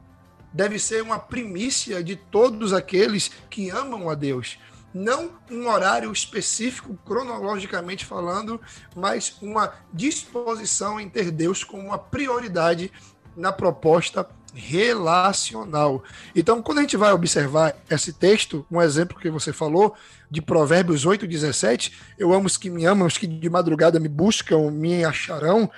[0.53, 4.59] deve ser uma primícia de todos aqueles que amam a Deus.
[4.93, 8.61] Não um horário específico, cronologicamente falando,
[8.95, 12.91] mas uma disposição em ter Deus como uma prioridade
[13.39, 16.03] na proposta relacional.
[16.35, 19.95] Então, quando a gente vai observar esse texto, um exemplo que você falou,
[20.29, 24.07] de Provérbios 8, 17, eu amo os que me amam, os que de madrugada me
[24.07, 25.69] buscam, me acharão,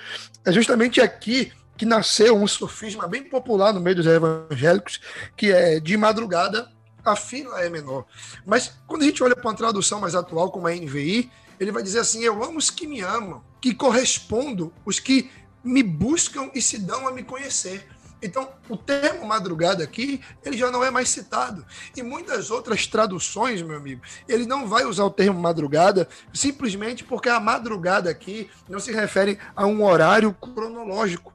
[0.44, 5.00] é justamente aqui que nasceu um sofisma bem popular no meio dos evangélicos,
[5.36, 6.70] que é de madrugada
[7.04, 8.06] a fila é menor.
[8.46, 11.82] Mas quando a gente olha para uma tradução mais atual, como a NVI, ele vai
[11.82, 15.32] dizer assim: Eu amo os que me amam, que correspondo os que
[15.64, 17.88] me buscam e se dão a me conhecer.
[18.24, 21.66] Então, o termo madrugada aqui, ele já não é mais citado.
[21.96, 27.30] E muitas outras traduções, meu amigo, ele não vai usar o termo madrugada simplesmente porque
[27.30, 31.34] a madrugada aqui não se refere a um horário cronológico.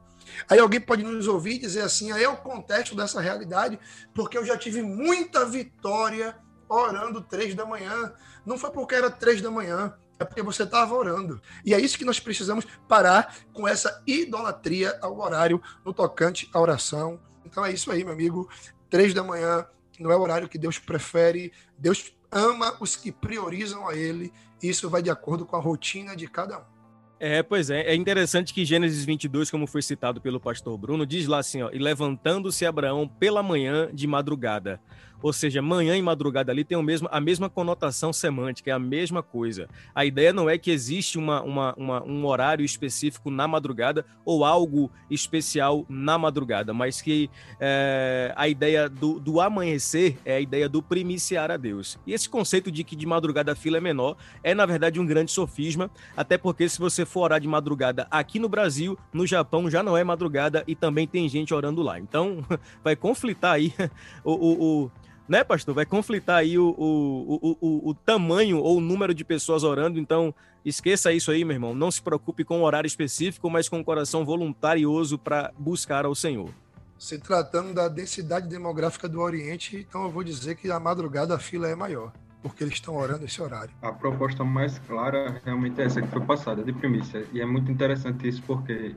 [0.49, 3.79] Aí alguém pode nos ouvir e dizer assim: aí é o contexto dessa realidade,
[4.15, 6.37] porque eu já tive muita vitória
[6.69, 8.13] orando três da manhã.
[8.45, 11.41] Não foi porque era três da manhã, é porque você estava orando.
[11.65, 16.61] E é isso que nós precisamos parar com essa idolatria ao horário no tocante à
[16.61, 17.21] oração.
[17.45, 18.49] Então é isso aí, meu amigo.
[18.89, 19.67] Três da manhã
[19.99, 21.53] não é o horário que Deus prefere.
[21.79, 24.33] Deus ama os que priorizam a Ele.
[24.63, 26.77] Isso vai de acordo com a rotina de cada um.
[27.19, 27.81] É, pois é.
[27.83, 31.71] É interessante que Gênesis 22, como foi citado pelo pastor Bruno, diz lá assim, ó,
[31.73, 34.81] e levantando-se Abraão pela manhã de madrugada.
[35.23, 38.79] Ou seja, manhã e madrugada ali tem o mesmo, a mesma conotação semântica, é a
[38.79, 39.69] mesma coisa.
[39.95, 44.45] A ideia não é que existe uma, uma, uma, um horário específico na madrugada ou
[44.45, 50.69] algo especial na madrugada, mas que é, a ideia do, do amanhecer é a ideia
[50.69, 51.99] do primiciar a Deus.
[52.07, 55.07] E esse conceito de que de madrugada a fila é menor é, na verdade, um
[55.07, 59.71] grande sofisma, até porque se você for orar de madrugada aqui no Brasil, no Japão
[59.71, 61.99] já não é madrugada e também tem gente orando lá.
[61.99, 62.45] Então,
[62.83, 63.73] vai conflitar aí
[64.25, 64.91] o, o, o
[65.29, 65.75] né, pastor?
[65.75, 69.99] Vai conflitar aí o, o, o, o, tamanho ou o número de pessoas orando.
[69.99, 70.35] Então,
[70.65, 71.75] esqueça isso aí, meu irmão.
[71.75, 76.15] Não se preocupe com um horário específico, mas com um coração voluntarioso para buscar ao
[76.15, 76.51] Senhor.
[76.99, 81.39] Se tratando da densidade demográfica do Oriente, então eu vou dizer que a madrugada a
[81.39, 82.11] fila é maior,
[82.43, 83.75] porque eles estão orando esse horário.
[83.83, 87.27] A proposta mais clara realmente é essa que foi passada, de primícia.
[87.33, 88.95] E é muito interessante isso porque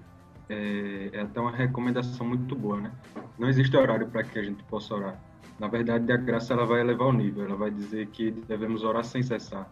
[0.47, 2.91] é, é até uma recomendação muito boa, né?
[3.37, 5.28] Não existe horário para que a gente possa orar
[5.59, 9.03] na verdade, a graça ela vai elevar o nível, ela vai dizer que devemos orar
[9.03, 9.69] sem cessar.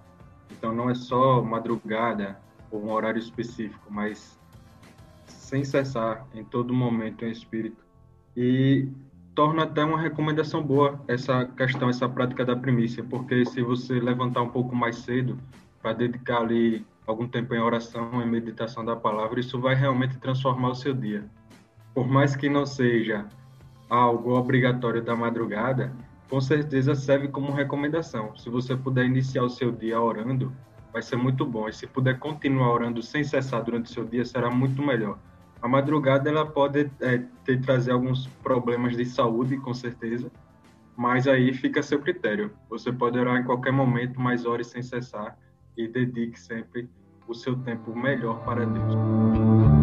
[0.52, 2.38] Então, não é só madrugada
[2.70, 4.38] ou um horário específico, mas
[5.26, 7.86] sem cessar, em todo momento, em espírito.
[8.36, 8.88] E
[9.34, 14.42] torna até uma recomendação boa essa questão, essa prática da primícia, porque se você levantar
[14.42, 15.38] um pouco mais cedo
[15.82, 20.72] para dedicar ali algum tempo em oração, em meditação da palavra, isso vai realmente transformar
[20.72, 21.24] o seu dia.
[21.94, 23.26] Por mais que não seja
[23.90, 25.94] algo obrigatório da madrugada,
[26.30, 28.36] com certeza serve como recomendação.
[28.36, 30.52] Se você puder iniciar o seu dia orando,
[30.92, 31.70] vai ser muito bom.
[31.70, 35.18] E se puder continuar orando sem cessar durante o seu dia, será muito melhor.
[35.62, 40.32] A madrugada ela pode é, ter trazer alguns problemas de saúde, com certeza,
[40.96, 42.52] mas aí fica a seu critério.
[42.70, 45.38] Você pode orar em qualquer momento, mas ore sem cessar
[45.76, 46.90] e dedique sempre
[47.28, 49.77] o seu tempo melhor para Deus.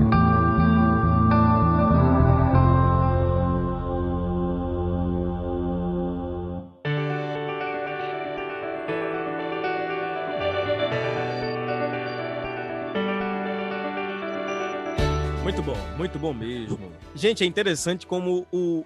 [15.55, 16.93] Muito bom, muito bom mesmo.
[17.15, 18.85] Gente, é interessante como o,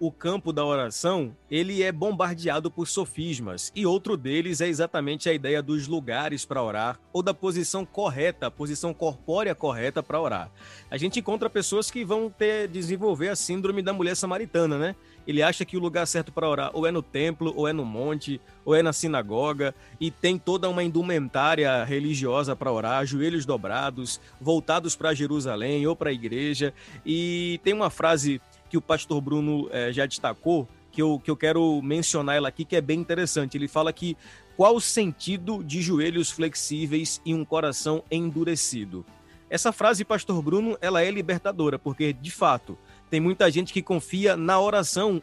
[0.00, 5.28] o, o campo da oração, ele é bombardeado por sofismas, e outro deles é exatamente
[5.28, 10.18] a ideia dos lugares para orar, ou da posição correta, a posição corpórea correta para
[10.18, 10.50] orar.
[10.90, 14.96] A gente encontra pessoas que vão ter desenvolver a síndrome da mulher samaritana, né?
[15.26, 17.84] Ele acha que o lugar certo para orar ou é no templo, ou é no
[17.84, 24.20] monte, ou é na sinagoga, e tem toda uma indumentária religiosa para orar, joelhos dobrados,
[24.40, 26.72] voltados para Jerusalém ou para a igreja.
[27.04, 31.36] E tem uma frase que o pastor Bruno eh, já destacou, que eu, que eu
[31.36, 33.56] quero mencionar ela aqui, que é bem interessante.
[33.56, 34.16] Ele fala que
[34.56, 39.04] qual o sentido de joelhos flexíveis e um coração endurecido?
[39.48, 42.76] Essa frase, pastor Bruno, ela é libertadora, porque de fato
[43.10, 45.22] tem muita gente que confia na oração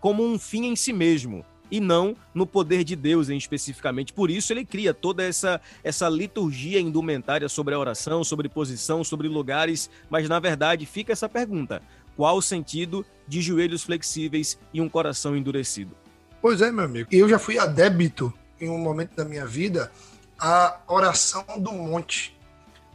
[0.00, 4.12] como um fim em si mesmo e não no poder de Deus em especificamente.
[4.12, 9.28] Por isso ele cria toda essa essa liturgia indumentária sobre a oração, sobre posição, sobre
[9.28, 11.82] lugares, mas na verdade fica essa pergunta:
[12.16, 15.96] qual o sentido de joelhos flexíveis e um coração endurecido?
[16.40, 17.08] Pois é, meu amigo.
[17.10, 19.90] Eu já fui a débito em um momento da minha vida
[20.38, 22.36] a oração do monte.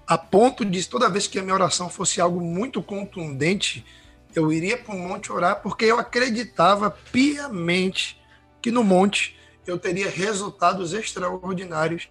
[0.08, 3.86] A ponto de toda vez que a minha oração fosse algo muito contundente,
[4.36, 8.20] eu iria para o monte orar porque eu acreditava piamente
[8.62, 12.10] que no monte eu teria resultados extraordinários,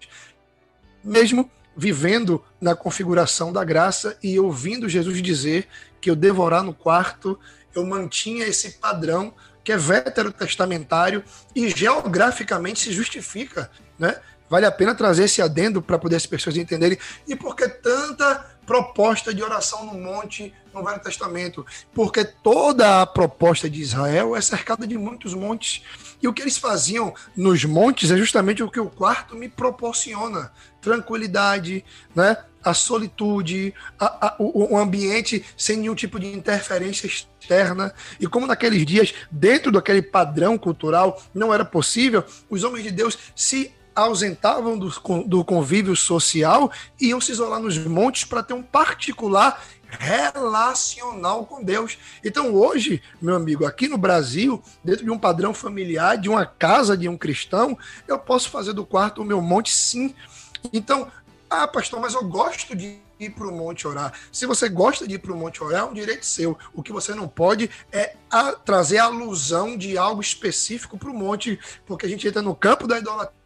[1.03, 5.69] mesmo vivendo na configuração da graça e ouvindo Jesus dizer
[6.01, 7.39] que eu devorar no quarto,
[7.75, 11.23] eu mantinha esse padrão que é veterotestamentário
[11.55, 14.21] e geograficamente se justifica, né?
[14.49, 18.58] Vale a pena trazer esse adendo para poder as pessoas entenderem e por que tanta
[18.69, 24.43] proposta de oração no monte no Velho Testamento, porque toda a proposta de Israel é
[24.43, 25.83] cercada de muitos montes.
[26.21, 30.53] E o que eles faziam nos montes é justamente o que o quarto me proporciona:
[30.83, 31.83] tranquilidade,
[32.15, 32.37] né?
[32.63, 37.95] a solitude, a, a, o, o ambiente sem nenhum tipo de interferência externa.
[38.21, 43.17] E como naqueles dias, dentro daquele padrão cultural, não era possível, os homens de Deus
[43.35, 44.89] se ausentavam do,
[45.27, 51.65] do convívio social e iam se isolar nos montes para ter um particular relacional com
[51.65, 51.99] Deus.
[52.25, 56.97] Então, hoje, meu amigo, aqui no Brasil, dentro de um padrão familiar, de uma casa
[56.97, 60.15] de um cristão, eu posso fazer do quarto o meu monte, sim.
[60.73, 61.11] Então,
[61.51, 64.13] ah, pastor, mas eu gosto de ir para o monte orar.
[64.31, 66.57] Se você gosta de ir para o monte orar, é um direito seu.
[66.73, 71.59] O que você não pode é a, trazer alusão de algo específico para o monte,
[71.87, 73.38] porque a gente entra no campo da idolatria.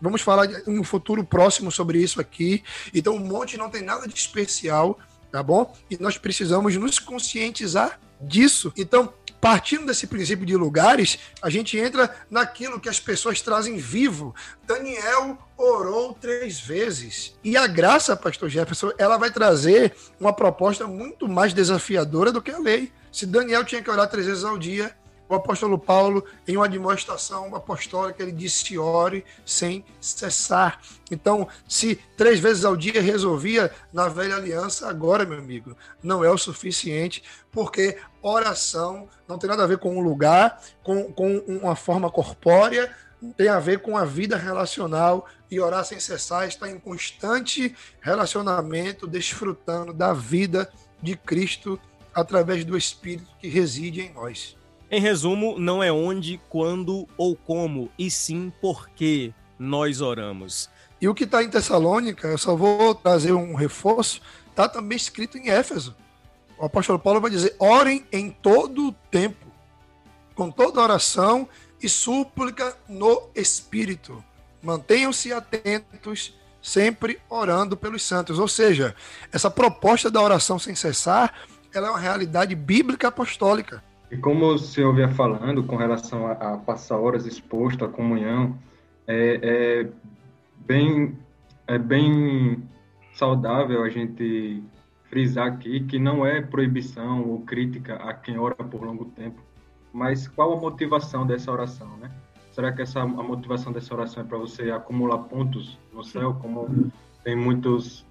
[0.00, 2.62] Vamos falar no futuro próximo sobre isso aqui.
[2.94, 4.98] Então, o monte não tem nada de especial,
[5.30, 5.74] tá bom?
[5.90, 8.72] E nós precisamos nos conscientizar disso.
[8.76, 14.34] Então, partindo desse princípio de lugares, a gente entra naquilo que as pessoas trazem vivo.
[14.66, 17.36] Daniel orou três vezes.
[17.42, 22.50] E a graça, pastor Jefferson, ela vai trazer uma proposta muito mais desafiadora do que
[22.50, 22.92] a lei.
[23.12, 24.94] Se Daniel tinha que orar três vezes ao dia,
[25.28, 30.80] o apóstolo Paulo, em uma demonstração apostólica, ele disse: ore sem cessar.
[31.10, 36.30] Então, se três vezes ao dia resolvia na velha aliança, agora, meu amigo, não é
[36.30, 41.76] o suficiente, porque oração não tem nada a ver com um lugar, com, com uma
[41.76, 42.94] forma corpórea,
[43.36, 49.06] tem a ver com a vida relacional e orar sem cessar está em constante relacionamento,
[49.06, 50.70] desfrutando da vida
[51.02, 51.80] de Cristo
[52.14, 54.57] através do Espírito que reside em nós.
[54.90, 60.70] Em resumo, não é onde, quando ou como, e sim por que nós oramos.
[61.00, 65.36] E o que está em Tessalônica, eu só vou trazer um reforço, está também escrito
[65.36, 65.94] em Éfeso.
[66.58, 69.46] O apóstolo Paulo vai dizer: orem em todo o tempo,
[70.34, 71.48] com toda oração
[71.82, 74.24] e súplica no Espírito.
[74.62, 78.38] Mantenham-se atentos, sempre orando pelos santos.
[78.38, 78.96] Ou seja,
[79.30, 81.32] essa proposta da oração sem cessar,
[81.72, 83.84] ela é uma realidade bíblica apostólica.
[84.10, 88.58] E como o senhor vinha falando com relação a, a passar horas exposto à comunhão,
[89.06, 89.88] é, é,
[90.66, 91.16] bem,
[91.66, 92.62] é bem
[93.12, 94.62] saudável a gente
[95.04, 99.42] frisar aqui que não é proibição ou crítica a quem ora por longo tempo,
[99.92, 102.10] mas qual a motivação dessa oração, né?
[102.52, 106.90] Será que essa, a motivação dessa oração é para você acumular pontos no céu, como
[107.22, 108.04] tem muitos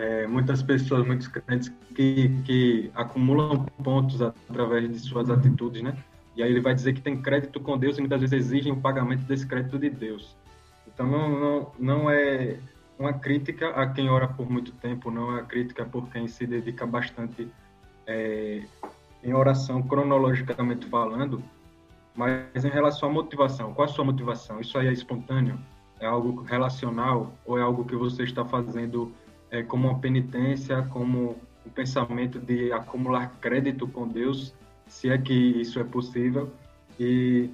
[0.00, 5.94] é, muitas pessoas, muitos crentes que, que acumulam pontos através de suas atitudes, né?
[6.34, 8.80] E aí ele vai dizer que tem crédito com Deus e muitas vezes exigem o
[8.80, 10.34] pagamento desse crédito de Deus.
[10.88, 12.58] Então não, não, não é
[12.98, 16.46] uma crítica a quem ora por muito tempo, não é uma crítica por quem se
[16.46, 17.46] dedica bastante
[18.06, 18.62] é,
[19.22, 21.42] em oração, cronologicamente falando,
[22.14, 24.60] mas em relação à motivação, qual a sua motivação?
[24.60, 25.60] Isso aí é espontâneo?
[26.00, 29.12] É algo relacional ou é algo que você está fazendo
[29.50, 31.36] é, como uma penitência, como
[31.66, 34.54] um pensamento de acumular crédito com Deus,
[34.86, 36.50] se é que isso é possível,
[36.98, 37.50] e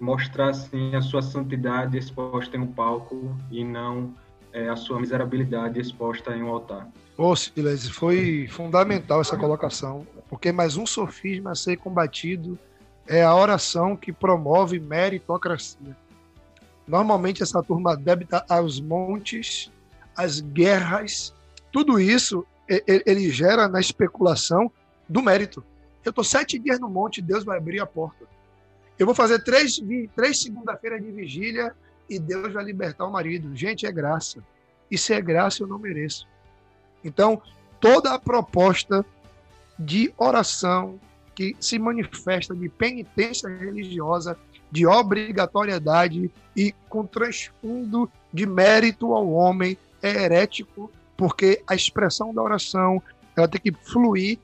[0.00, 4.12] mostrar assim a sua santidade exposta em um palco e não
[4.52, 6.88] é, a sua miserabilidade exposta em um altar.
[7.16, 12.58] Ô, Silas, foi fundamental essa colocação, porque mais um sofisma a ser combatido
[13.06, 15.96] é a oração que promove meritocracia.
[16.86, 19.70] Normalmente essa turma débita aos montes,
[20.16, 21.34] as guerras,
[21.70, 24.70] tudo isso ele gera na especulação
[25.08, 25.64] do mérito.
[26.04, 28.26] Eu estou sete dias no monte, Deus vai abrir a porta.
[28.98, 29.80] Eu vou fazer três,
[30.14, 31.74] três segunda-feiras de vigília
[32.08, 33.54] e Deus vai libertar o marido.
[33.56, 34.42] Gente, é graça.
[34.90, 36.26] E se é graça, eu não mereço.
[37.04, 37.40] Então,
[37.80, 39.04] toda a proposta
[39.78, 41.00] de oração
[41.34, 44.38] que se manifesta de penitência religiosa,
[44.70, 52.42] de obrigatoriedade e com transfundo de mérito ao homem é herético, porque a expressão da
[52.42, 53.02] oração
[53.36, 54.38] ela tem que fluir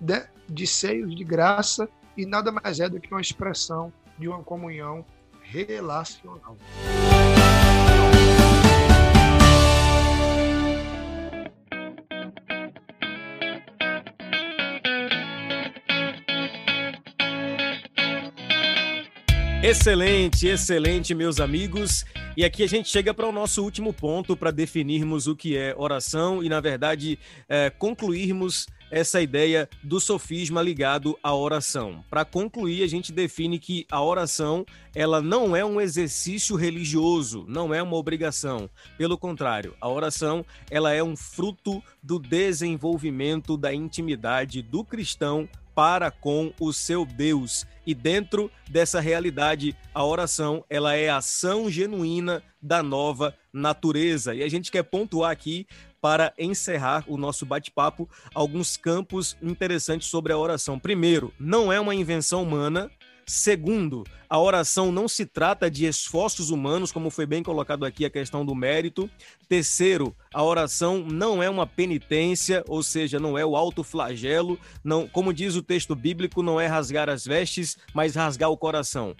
[0.00, 4.42] de, de seios de graça e nada mais é do que uma expressão de uma
[4.42, 5.04] comunhão
[5.42, 6.56] relacional.
[19.62, 22.04] Excelente, excelente, meus amigos.
[22.36, 25.72] E aqui a gente chega para o nosso último ponto para definirmos o que é
[25.78, 27.16] oração e, na verdade,
[27.48, 32.04] é, concluirmos essa ideia do sofisma ligado à oração.
[32.10, 37.72] Para concluir, a gente define que a oração ela não é um exercício religioso, não
[37.72, 38.68] é uma obrigação.
[38.98, 46.10] Pelo contrário, a oração ela é um fruto do desenvolvimento da intimidade do cristão para
[46.10, 47.66] com o seu Deus.
[47.86, 54.34] E dentro dessa realidade, a oração, ela é ação genuína da nova natureza.
[54.34, 55.66] E a gente quer pontuar aqui
[56.00, 60.78] para encerrar o nosso bate-papo alguns campos interessantes sobre a oração.
[60.78, 62.90] Primeiro, não é uma invenção humana.
[63.26, 68.10] Segundo, a oração não se trata de esforços humanos, como foi bem colocado aqui a
[68.10, 69.08] questão do mérito.
[69.48, 75.32] Terceiro, a oração não é uma penitência, ou seja, não é o autoflagelo, não, como
[75.32, 79.14] diz o texto bíblico, não é rasgar as vestes, mas rasgar o coração.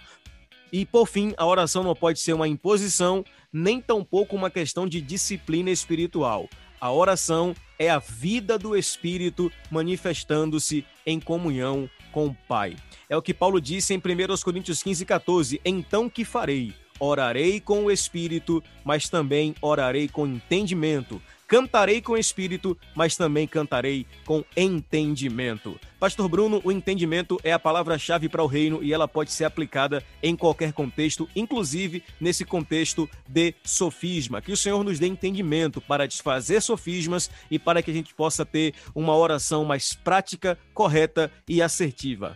[0.71, 4.99] E por fim, a oração não pode ser uma imposição, nem tampouco uma questão de
[4.99, 6.49] disciplina espiritual.
[6.81, 12.77] A oração é a vida do Espírito manifestando-se em comunhão com o Pai.
[13.09, 14.01] É o que Paulo disse em 1
[14.41, 15.59] Coríntios 15, 14.
[15.65, 16.73] Então que farei?
[16.99, 21.21] Orarei com o Espírito, mas também orarei com entendimento
[21.53, 25.79] Cantarei com espírito, mas também cantarei com entendimento.
[25.99, 30.03] Pastor Bruno, o entendimento é a palavra-chave para o reino e ela pode ser aplicada
[30.23, 34.41] em qualquer contexto, inclusive nesse contexto de sofisma.
[34.41, 38.43] Que o Senhor nos dê entendimento para desfazer sofismas e para que a gente possa
[38.43, 42.35] ter uma oração mais prática, correta e assertiva.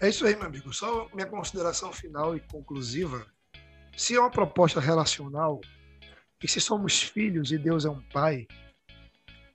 [0.00, 0.72] É isso aí, meu amigo.
[0.72, 3.26] Só minha consideração final e conclusiva.
[3.96, 5.60] Se é uma proposta relacional,
[6.42, 8.46] e se somos filhos e Deus é um pai,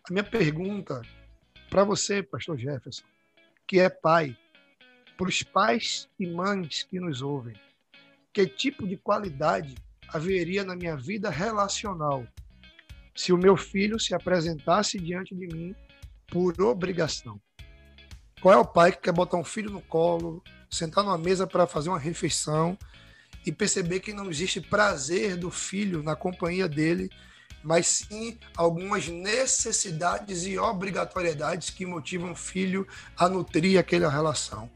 [0.07, 1.01] a minha pergunta
[1.69, 3.05] para você, pastor Jefferson,
[3.67, 4.37] que é pai,
[5.17, 7.55] para os pais e mães que nos ouvem,
[8.33, 9.75] que tipo de qualidade
[10.09, 12.27] haveria na minha vida relacional
[13.15, 15.75] se o meu filho se apresentasse diante de mim
[16.27, 17.39] por obrigação?
[18.41, 21.65] Qual é o pai que quer botar um filho no colo, sentar numa mesa para
[21.65, 22.77] fazer uma refeição
[23.45, 27.09] e perceber que não existe prazer do filho na companhia dele,
[27.63, 32.87] mas sim algumas necessidades e obrigatoriedades que motivam o filho
[33.17, 34.69] a nutrir aquela relação.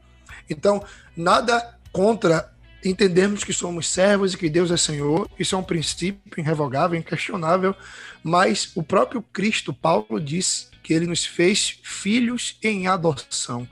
[0.48, 0.82] Então,
[1.16, 2.52] nada contra
[2.84, 7.74] entendermos que somos servos e que Deus é Senhor, isso é um princípio irrevogável, inquestionável,
[8.22, 13.68] mas o próprio Cristo, Paulo, disse que ele nos fez filhos em adoção.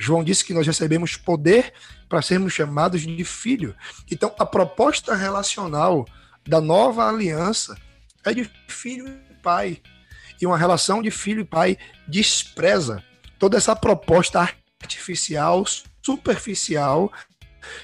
[0.00, 1.74] João disse que nós recebemos poder
[2.08, 3.76] para sermos chamados de filho.
[4.10, 6.06] Então, a proposta relacional
[6.48, 7.76] da nova aliança
[8.24, 9.82] é de filho e pai.
[10.40, 11.76] E uma relação de filho e pai
[12.08, 13.04] despreza
[13.38, 14.48] toda essa proposta
[14.80, 15.66] artificial,
[16.02, 17.12] superficial,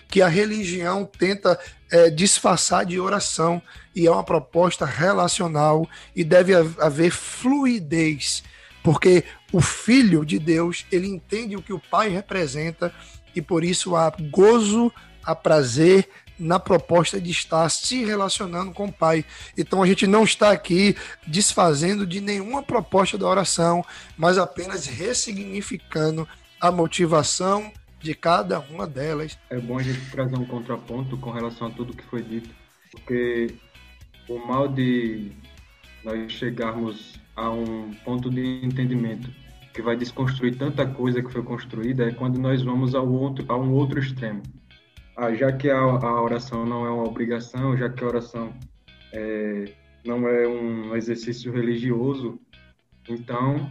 [0.08, 1.60] que a religião tenta
[1.90, 3.60] é, disfarçar de oração.
[3.94, 8.42] E é uma proposta relacional e deve haver fluidez,
[8.87, 12.95] porque o filho de Deus, ele entende o que o pai representa
[13.34, 14.93] e por isso há gozo,
[15.24, 16.09] há prazer
[16.39, 19.24] na proposta de estar se relacionando com o Pai.
[19.59, 20.95] Então a gente não está aqui
[21.26, 23.84] desfazendo de nenhuma proposta da oração,
[24.16, 26.28] mas apenas ressignificando
[26.61, 29.37] a motivação de cada uma delas.
[29.51, 32.51] É bom a gente trazer um contraponto com relação a tudo que foi dito,
[32.93, 33.53] porque
[34.28, 35.32] o mal de
[36.07, 39.28] nós chegarmos a um ponto de entendimento
[39.74, 43.59] que vai desconstruir tanta coisa que foi construída, é quando nós vamos ao outro, a
[43.59, 44.40] um outro extremo.
[45.16, 48.54] Ah, já que a, a oração não é uma obrigação, já que a oração
[49.12, 49.72] é,
[50.04, 52.38] não é um exercício religioso,
[53.09, 53.68] então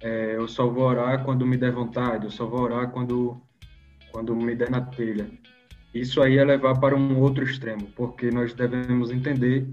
[0.00, 3.40] é, eu só vou orar quando me der vontade, eu só vou orar quando,
[4.10, 5.30] quando me der na telha.
[5.92, 9.68] Isso aí é levar para um outro extremo, porque nós devemos entender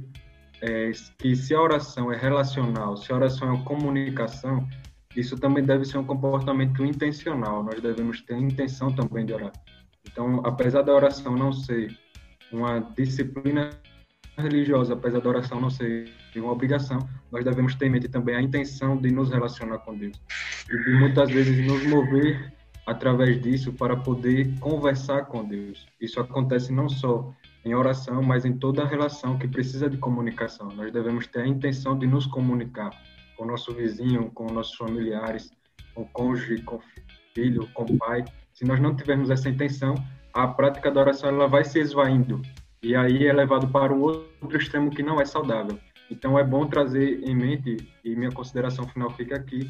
[0.62, 4.68] é, que se a oração é relacional, se a oração é comunicação,
[5.16, 7.64] isso também deve ser um comportamento intencional.
[7.64, 9.51] Nós devemos ter intenção também de orar.
[10.09, 11.95] Então, apesar da oração não ser
[12.51, 13.70] uma disciplina
[14.38, 16.99] religiosa, apesar da oração não ser uma obrigação,
[17.32, 20.20] nós devemos ter em mente também a intenção de nos relacionar com Deus
[20.70, 22.53] e de muitas vezes nos mover
[22.86, 25.86] através disso para poder conversar com Deus.
[25.99, 27.34] Isso acontece não só
[27.64, 30.70] em oração, mas em toda relação que precisa de comunicação.
[30.70, 32.89] Nós devemos ter a intenção de nos comunicar
[33.38, 35.51] com o nosso vizinho, com nossos familiares,
[35.93, 36.82] com o cônjuge, com o
[37.34, 38.24] filho, com o pai.
[38.53, 39.95] Se nós não tivermos essa intenção,
[40.34, 42.41] a prática da oração ela vai se esvaindo
[42.84, 45.78] e aí é levado para o outro extremo que não é saudável.
[46.09, 49.70] Então é bom trazer em mente e minha consideração final fica aqui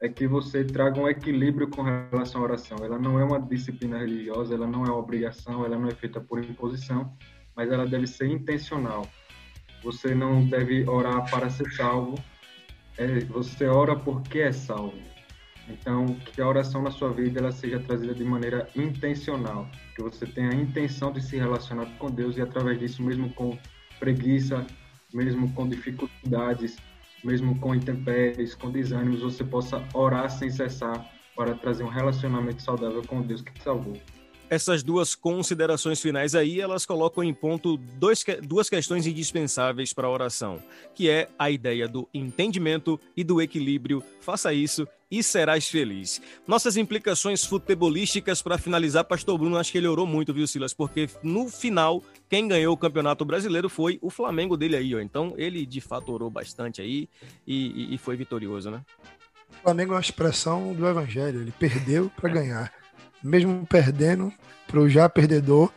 [0.00, 2.78] é que você traga um equilíbrio com relação à oração.
[2.82, 6.20] Ela não é uma disciplina religiosa, ela não é uma obrigação, ela não é feita
[6.20, 7.12] por imposição,
[7.56, 9.06] mas ela deve ser intencional.
[9.82, 12.14] Você não deve orar para ser salvo,
[12.96, 14.98] é, você ora porque é salvo.
[15.68, 20.26] Então, que a oração na sua vida ela seja trazida de maneira intencional, que você
[20.26, 23.58] tenha a intenção de se relacionar com Deus e através disso, mesmo com
[23.98, 24.66] preguiça,
[25.12, 26.76] mesmo com dificuldades,
[27.24, 31.04] mesmo com intempéries, com desânimos, você possa orar sem cessar
[31.36, 33.96] para trazer um relacionamento saudável com Deus que te salvou
[34.50, 40.10] essas duas considerações finais aí, elas colocam em ponto dois, duas questões indispensáveis para a
[40.10, 40.62] oração,
[40.94, 44.02] que é a ideia do entendimento e do equilíbrio.
[44.20, 46.20] Faça isso e serás feliz.
[46.46, 50.74] Nossas implicações futebolísticas para finalizar, Pastor Bruno, acho que ele orou muito, viu, Silas?
[50.74, 55.00] Porque no final, quem ganhou o Campeonato Brasileiro foi o Flamengo dele aí, ó.
[55.00, 57.08] Então, ele de fato orou bastante aí
[57.46, 58.82] e, e, e foi vitorioso, né?
[59.50, 62.72] O Flamengo é uma expressão do Evangelho, ele perdeu para ganhar
[63.22, 64.32] mesmo perdendo
[64.66, 65.72] para o já perdedor,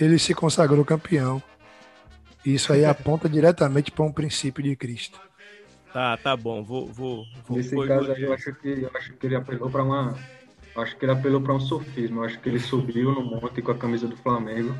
[0.00, 1.42] ele se consagrou campeão.
[2.44, 5.18] Isso aí aponta diretamente para um princípio de Cristo.
[5.92, 6.62] Tá, tá bom.
[6.62, 9.70] Vou, vou, vou Nesse vou, caso aí, eu acho que eu acho que ele apelou
[9.70, 10.18] para uma,
[10.76, 12.20] acho que ele apelou para um sofismo.
[12.20, 14.74] Eu acho que ele subiu no monte com a camisa do Flamengo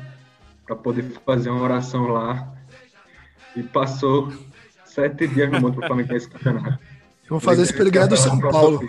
[0.65, 2.53] para poder fazer uma oração lá
[3.55, 4.31] e passou
[4.83, 6.79] sete dias no monte para o Flamengo ganhar esse campeonato.
[7.23, 8.81] Eu vou fazer isso para ele ganhar do São Paulo.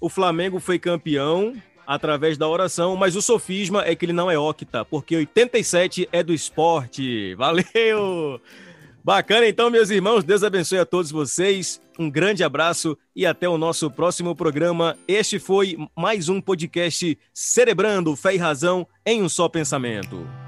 [0.00, 1.54] O Flamengo foi campeão
[1.86, 6.22] através da oração, mas o sofisma é que ele não é octa, porque 87 é
[6.22, 7.34] do esporte.
[7.34, 8.40] Valeu!
[9.06, 11.80] Bacana então, meus irmãos, Deus abençoe a todos vocês.
[11.96, 14.98] Um grande abraço e até o nosso próximo programa.
[15.06, 20.45] Este foi mais um podcast Cerebrando Fé e Razão em um só pensamento.